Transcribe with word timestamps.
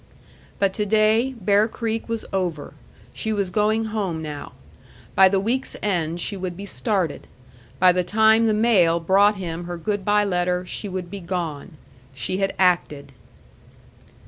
But 0.57 0.73
to 0.73 0.85
day 0.87 1.35
Bear 1.39 1.67
Creek 1.67 2.09
was 2.09 2.25
over. 2.33 2.73
She 3.13 3.31
was 3.31 3.51
going 3.51 3.85
home 3.93 4.19
now. 4.19 4.53
By 5.13 5.29
the 5.29 5.39
week's 5.39 5.75
end 5.83 6.19
she 6.19 6.35
would 6.35 6.57
be 6.57 6.65
started. 6.65 7.27
By 7.77 7.91
the 7.91 8.03
time 8.03 8.47
the 8.47 8.53
mail 8.55 8.99
brought 8.99 9.35
him 9.35 9.65
her 9.65 9.77
good 9.77 10.03
by 10.03 10.23
letter 10.23 10.65
she 10.65 10.89
would 10.89 11.11
be 11.11 11.19
gone. 11.19 11.77
She 12.15 12.37
had 12.37 12.55
acted. 12.57 13.11